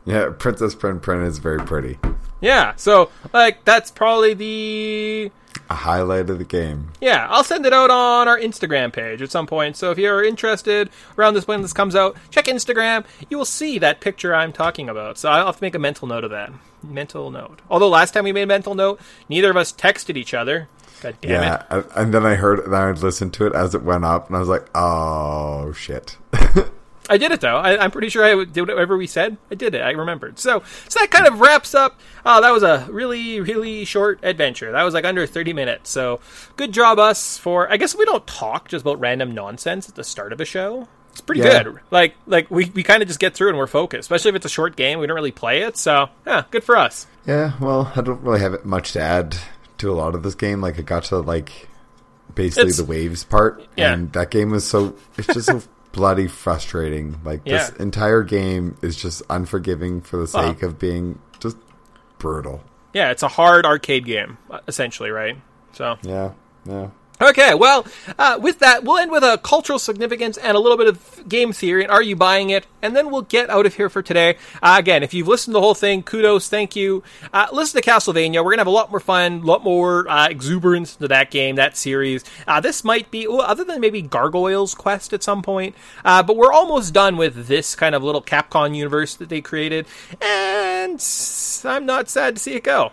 [0.04, 1.98] Yeah, Princess Prin Prin is very pretty.
[2.40, 2.74] Yeah.
[2.76, 5.32] So like that's probably the
[5.68, 6.90] A highlight of the game.
[7.00, 9.76] Yeah, I'll send it out on our Instagram page at some point.
[9.76, 13.04] So if you're interested around this when this comes out, check Instagram.
[13.28, 15.18] You will see that picture I'm talking about.
[15.18, 16.52] So I'll have to make a mental note of that.
[16.82, 17.60] Mental note.
[17.68, 20.68] Although last time we made a mental note, neither of us texted each other.
[21.02, 21.66] God damn yeah, it.
[21.70, 24.36] and, and then I heard, and I listened to it as it went up, and
[24.36, 26.16] I was like, "Oh shit!"
[27.08, 27.56] I did it though.
[27.56, 29.36] I, I'm pretty sure I did whatever we said.
[29.50, 29.80] I did it.
[29.80, 30.38] I remembered.
[30.38, 31.98] So, so that kind of wraps up.
[32.24, 34.72] Uh, that was a really, really short adventure.
[34.72, 35.90] That was like under 30 minutes.
[35.90, 36.20] So,
[36.56, 37.70] good job us for.
[37.72, 40.88] I guess we don't talk just about random nonsense at the start of a show.
[41.12, 41.62] It's pretty Yeah.
[41.62, 41.80] good.
[41.90, 44.00] Like, like we, we kind of just get through and we're focused.
[44.00, 45.76] Especially if it's a short game, we don't really play it.
[45.76, 47.06] So, yeah, good for us.
[47.26, 49.36] yeah, well, I don't really have much to add
[49.78, 50.60] to a lot of this game.
[50.60, 51.68] Like, I got to like
[52.34, 53.92] basically It's- the waves part, Yeah.
[53.92, 55.62] and that game was so it's just so
[55.96, 57.18] bloody frustrating.
[57.24, 61.56] Like this entire game is just unforgiving for the sake of being just
[62.18, 62.62] brutal.
[62.92, 65.36] Yeah, it's a hard arcade game, uh, essentially, right?
[65.72, 66.32] So, Yeah,
[66.64, 66.88] yeah.
[67.18, 67.86] Okay, well,
[68.18, 71.50] uh, with that, we'll end with a cultural significance and a little bit of game
[71.50, 72.66] theory and are you buying it?
[72.82, 74.36] And then we'll get out of here for today.
[74.62, 77.02] Uh, again, if you've listened to the whole thing, kudos, thank you.
[77.32, 78.44] Uh, listen to Castlevania.
[78.44, 81.56] We're to have a lot more fun, a lot more uh, exuberance to that game,
[81.56, 82.22] that series.
[82.46, 85.74] Uh, this might be, well, other than maybe Gargoyle's Quest at some point,
[86.04, 89.86] uh, but we're almost done with this kind of little Capcom universe that they created.
[90.20, 91.02] And
[91.64, 92.92] I'm not sad to see it go.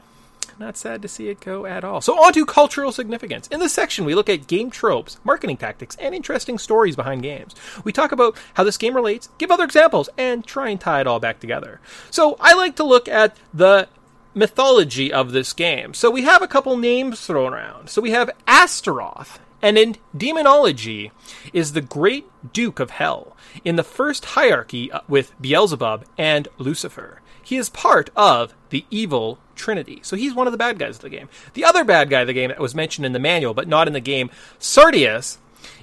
[0.64, 2.00] Not sad to see it go at all.
[2.00, 3.50] So, on to cultural significance.
[3.50, 7.54] In this section, we look at game tropes, marketing tactics, and interesting stories behind games.
[7.84, 11.08] We talk about how this game relates, give other examples, and try and tie it
[11.08, 11.82] all back together.
[12.10, 13.90] So, I like to look at the
[14.34, 15.94] mythology of this game.
[15.94, 17.90] So, we have a couple names thrown around.
[17.90, 21.12] So, we have Astaroth, and in demonology
[21.52, 27.20] is the great duke of hell in the first hierarchy uh, with Beelzebub and Lucifer.
[27.44, 30.00] He is part of the evil trinity.
[30.02, 31.30] So he's one of the bad guys of the game.
[31.54, 33.86] The other bad guy of the game that was mentioned in the manual but not
[33.86, 35.38] in the game, Sardius,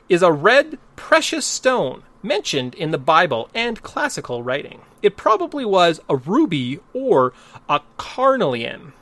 [0.09, 4.81] is a red precious stone mentioned in the Bible and classical writing.
[5.03, 7.33] It probably was a ruby or
[7.69, 8.93] a carnelian.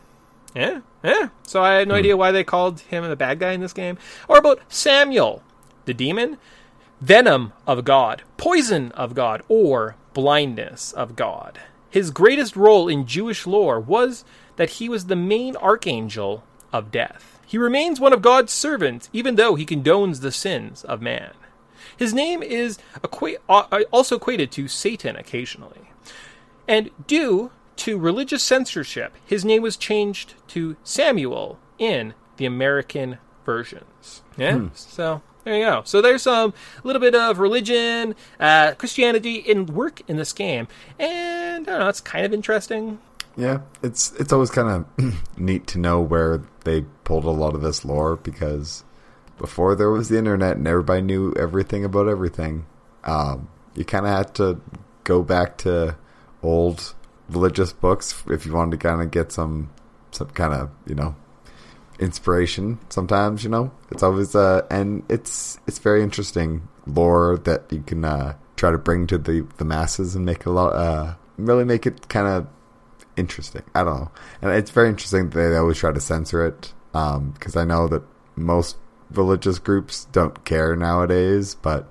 [0.55, 1.31] Yeah, yeah.
[1.45, 2.01] So I had no hmm.
[2.01, 3.97] idea why they called him the bad guy in this game.
[4.29, 5.43] Or about Samael,
[5.87, 6.37] the demon,
[7.01, 11.59] venom of God, poison of God, or blindness of God.
[11.91, 14.25] His greatest role in Jewish lore was
[14.57, 17.41] that he was the main archangel of death.
[17.47, 21.33] He remains one of God's servants, even though he condones the sins of man.
[21.97, 25.91] His name is equa- uh, also equated to Satan occasionally.
[26.67, 34.23] And due to religious censorship, his name was changed to Samuel in the American versions.
[34.37, 34.69] Yeah.
[34.75, 35.83] So there you go.
[35.85, 40.69] So there's some a little bit of religion, uh, Christianity in work in this game,
[40.99, 41.89] and I don't know.
[41.89, 42.99] It's kind of interesting.
[43.37, 47.63] Yeah, it's it's always kind of neat to know where they pulled a lot of
[47.63, 48.85] this lore because
[49.39, 52.67] before there was the internet and everybody knew everything about everything,
[53.05, 54.61] um, you kind of had to
[55.05, 55.97] go back to
[56.43, 56.95] old
[57.31, 59.71] religious books if you wanted to kind of get some
[60.11, 61.15] some kind of you know
[61.99, 62.79] inspiration.
[62.89, 68.05] Sometimes you know it's always uh and it's it's very interesting lore that you can
[68.05, 71.87] uh, try to bring to the the masses and make a lot uh really make
[71.87, 72.47] it kind of
[73.17, 73.63] interesting.
[73.75, 74.11] I don't know,
[74.43, 77.89] and it's very interesting that they always try to censor it um because I know
[77.89, 78.03] that
[78.37, 78.77] most
[79.11, 81.91] religious groups don't care nowadays, but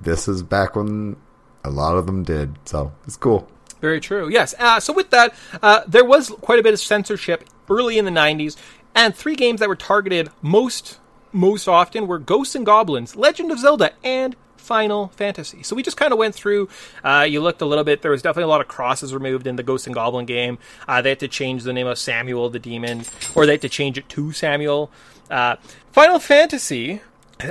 [0.00, 1.16] this is back when
[1.64, 3.48] a lot of them did, so it's cool.
[3.80, 4.28] Very true.
[4.30, 4.54] Yes.
[4.58, 8.10] Uh, so with that, uh, there was quite a bit of censorship early in the
[8.10, 8.56] '90s,
[8.94, 10.98] and three games that were targeted most
[11.32, 15.62] most often were Ghosts and Goblins, Legend of Zelda, and Final Fantasy.
[15.62, 16.68] So we just kind of went through.
[17.02, 18.02] Uh, you looked a little bit.
[18.02, 20.58] There was definitely a lot of crosses removed in the Ghost and Goblin game.
[20.86, 23.68] Uh, they had to change the name of Samael the demon, or they had to
[23.68, 24.90] change it to Samuel.
[25.30, 25.56] Uh,
[25.92, 27.00] Final Fantasy.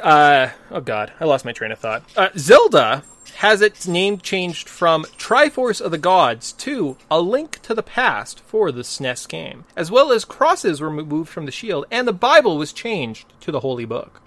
[0.03, 2.03] Uh, oh God, I lost my train of thought.
[2.15, 3.03] Uh, Zelda
[3.35, 8.39] has its name changed from Triforce of the Gods to A Link to the Past
[8.41, 12.13] for the SNES game, as well as crosses were removed from the shield, and the
[12.13, 14.21] Bible was changed to the Holy Book.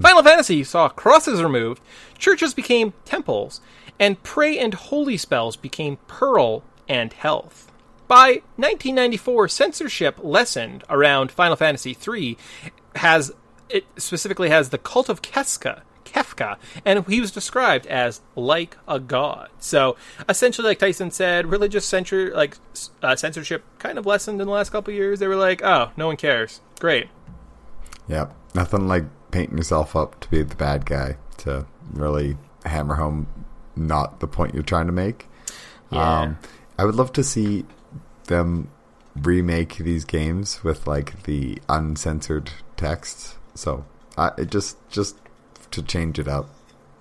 [0.00, 1.82] Final Fantasy saw crosses removed,
[2.18, 3.60] churches became temples,
[3.98, 7.70] and pray and holy spells became pearl and health.
[8.08, 12.38] By 1994, censorship lessened around Final Fantasy III.
[12.96, 13.32] Has
[13.68, 18.98] it specifically has the cult of Kefka, Kefka, and he was described as like a
[18.98, 19.50] god.
[19.58, 19.96] So
[20.28, 22.56] essentially, like Tyson said, religious censor like
[23.02, 25.18] uh, censorship kind of lessened in the last couple of years.
[25.18, 26.60] They were like, oh, no one cares.
[26.78, 27.08] Great.
[28.08, 28.34] Yep.
[28.54, 33.26] Nothing like painting yourself up to be the bad guy to really hammer home
[33.76, 35.28] not the point you're trying to make.
[35.90, 36.20] Yeah.
[36.20, 36.38] Um,
[36.78, 37.64] I would love to see
[38.24, 38.70] them
[39.14, 43.36] remake these games with like the uncensored text.
[43.54, 43.84] So
[44.16, 45.16] I it just just
[45.76, 46.48] to change it up.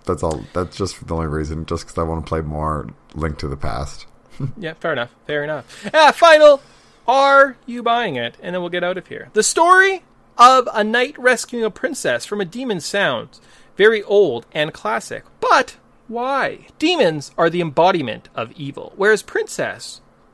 [0.05, 0.45] That's all.
[0.53, 1.65] That's just the only reason.
[1.65, 4.05] Just because I want to play more Link to the Past.
[4.57, 5.11] Yeah, fair enough.
[5.25, 5.89] Fair enough.
[5.93, 6.61] Ah, final.
[7.07, 8.35] Are you buying it?
[8.41, 9.29] And then we'll get out of here.
[9.31, 10.03] The story
[10.37, 13.39] of a knight rescuing a princess from a demon sounds
[13.77, 15.23] very old and classic.
[15.39, 15.77] But
[16.09, 16.67] why?
[16.79, 19.23] Demons are the embodiment of evil, whereas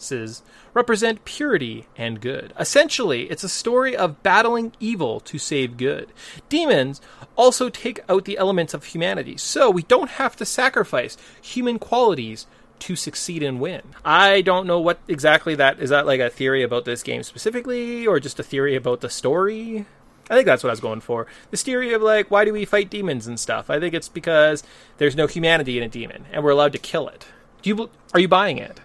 [0.01, 0.41] princesses
[0.73, 2.53] represent purity and good.
[2.59, 6.11] Essentially, it's a story of battling evil to save good.
[6.49, 7.01] Demons
[7.35, 12.47] also take out the elements of humanity, so we don't have to sacrifice human qualities
[12.79, 13.83] to succeed and win.
[14.03, 18.07] I don't know what exactly that is that like a theory about this game specifically
[18.07, 19.85] or just a theory about the story?
[20.31, 21.27] I think that's what I was going for.
[21.51, 23.69] This theory of like why do we fight demons and stuff?
[23.69, 24.63] I think it's because
[24.97, 27.27] there's no humanity in a demon and we're allowed to kill it.
[27.61, 28.79] Do you are you buying it?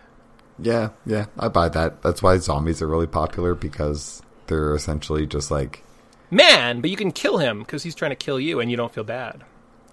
[0.59, 2.03] Yeah, yeah, I buy that.
[2.03, 5.83] That's why zombies are really popular because they're essentially just like
[6.31, 8.93] Man, but you can kill him because he's trying to kill you and you don't
[8.93, 9.45] feel bad.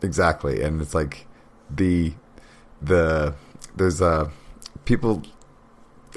[0.02, 1.28] exactly, and it's like
[1.69, 2.13] the
[2.82, 3.34] the
[3.76, 4.30] there's uh
[4.86, 5.23] people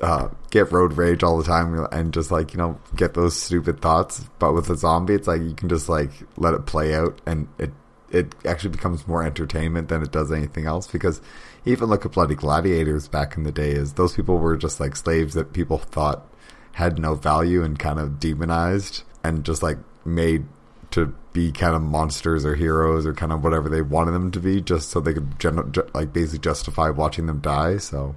[0.03, 3.81] uh get road rage all the time and just like you know get those stupid
[3.81, 7.21] thoughts, but with a zombie, it's like you can just like let it play out,
[7.27, 7.73] and it
[8.11, 11.21] it actually becomes more entertainment than it does anything else because
[11.65, 14.95] even look at bloody gladiators back in the day is those people were just like
[14.95, 16.27] slaves that people thought
[16.73, 20.45] had no value and kind of demonized and just like made
[20.91, 24.39] to be kind of monsters or heroes or kind of whatever they wanted them to
[24.41, 27.77] be just so they could gen- ju- like basically justify watching them die.
[27.79, 28.15] So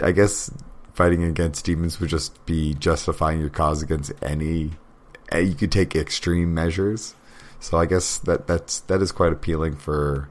[0.00, 0.50] i guess
[0.94, 4.70] fighting against demons would just be justifying your cause against any
[5.30, 7.14] eh, you could take extreme measures
[7.62, 10.28] so i guess that that's that is quite appealing for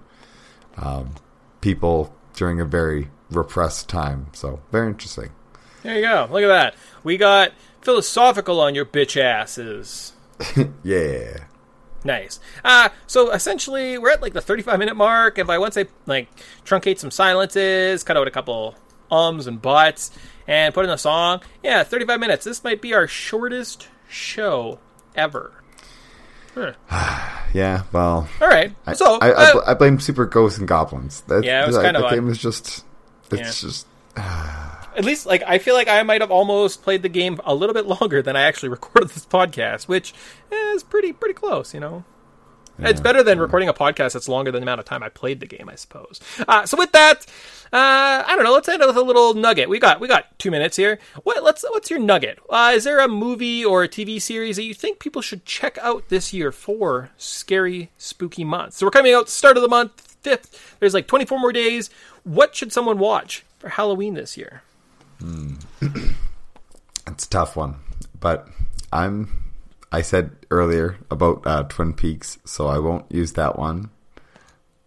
[0.77, 1.15] um,
[1.61, 5.29] people during a very repressed time so very interesting
[5.83, 6.27] There you go.
[6.29, 6.75] Look at that.
[7.03, 10.13] We got philosophical on your bitch asses.
[10.83, 11.45] yeah
[12.03, 12.39] Nice.
[12.63, 15.37] Uh, so essentially, we're at like the 35 minute mark.
[15.37, 16.29] If I once I like
[16.65, 18.75] truncate some silences, cut out a couple
[19.11, 20.11] ums and buts,
[20.47, 22.45] and put in a song, yeah, 35 minutes.
[22.45, 24.79] This might be our shortest show
[25.15, 25.60] ever.
[27.53, 28.73] yeah well All right.
[28.85, 31.21] I, so I, I, uh, bl- I blame Super Ghosts and Goblins.
[31.21, 32.85] That, Yeah, it was that, kind of that game is just.
[33.31, 33.69] It's Yeah.
[33.69, 33.87] just.
[34.17, 37.73] at least like I feel like I might have almost played the game a little
[37.73, 40.13] bit longer than I actually recorded this podcast, which
[40.51, 42.03] is pretty pretty close, you know.
[42.81, 45.39] It's better than recording a podcast that's longer than the amount of time I played
[45.39, 46.19] the game, I suppose.
[46.47, 47.25] Uh, so with that,
[47.73, 48.53] uh, I don't know.
[48.53, 49.69] Let's end with a little nugget.
[49.69, 50.99] We got we got two minutes here.
[51.23, 52.39] What let's what's your nugget?
[52.49, 55.77] Uh, is there a movie or a TV series that you think people should check
[55.79, 58.77] out this year for scary spooky months?
[58.77, 60.75] So we're coming out start of the month fifth.
[60.79, 61.89] There's like 24 more days.
[62.23, 64.63] What should someone watch for Halloween this year?
[67.07, 67.75] It's a tough one,
[68.19, 68.47] but
[68.93, 69.40] I'm.
[69.91, 73.89] I said earlier about uh, Twin Peaks, so I won't use that one.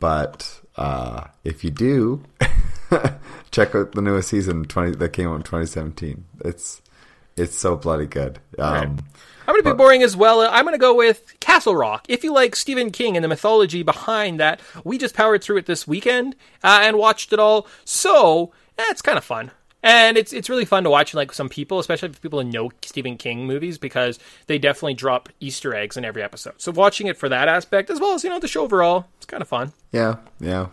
[0.01, 2.23] But uh, if you do,
[3.51, 6.25] check out the newest season twenty that came out in 2017.
[6.45, 6.83] It's
[7.37, 8.39] it's so bloody good.
[8.59, 9.01] Um, Right.
[9.47, 10.41] I'm going to be boring as well.
[10.41, 12.07] I'm going to go with Castle Rock.
[12.09, 15.67] If you like Stephen King and the mythology behind that, we just powered through it
[15.67, 17.67] this weekend uh, and watched it all.
[17.85, 19.51] So eh, it's kind of fun.
[19.85, 23.19] And it's it's really fun to watch like some people, especially people who know Stephen
[23.19, 26.55] King movies, because they definitely drop Easter eggs in every episode.
[26.57, 29.27] So watching it for that aspect, as well as you know the show overall, it's
[29.27, 29.75] kind of fun.
[29.93, 30.69] Yeah, yeah.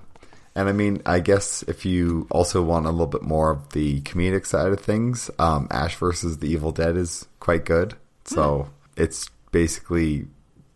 [0.56, 4.00] And I mean, I guess if you also want a little bit more of the
[4.02, 7.96] comedic side of things, um, Ash versus the Evil Dead is quite good.
[8.24, 10.28] So it's basically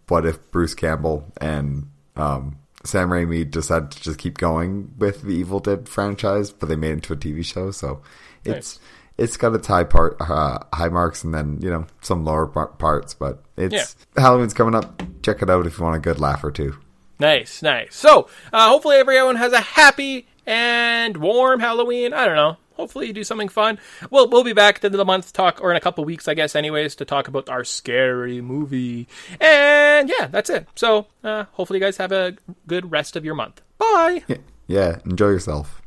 [0.10, 5.34] what if Bruce Campbell and um, Sam Raimi decided to just keep going with the
[5.34, 7.72] Evil Dead franchise, but they made it into a TV show.
[7.72, 8.02] So
[8.44, 8.80] it's
[9.18, 12.68] it's got its high part, uh, high marks, and then you know some lower par-
[12.68, 13.14] parts.
[13.14, 15.02] But it's Halloween's coming up.
[15.24, 16.78] Check it out if you want a good laugh or two.
[17.20, 17.96] Nice, nice.
[17.96, 22.14] So, uh, hopefully everyone has a happy and warm Halloween.
[22.14, 22.58] I don't know.
[22.76, 23.80] Hopefully you do something fun.
[24.10, 26.06] We'll we'll be back at the end of the month talk, or in a couple
[26.06, 29.08] weeks, I guess, anyways, to talk about our scary movie.
[29.40, 30.68] And yeah, that's it.
[30.76, 32.36] So, uh, hopefully you guys have a
[32.68, 33.62] good rest of your month.
[33.78, 34.24] Bye.
[34.28, 35.82] Yeah, yeah enjoy yourself.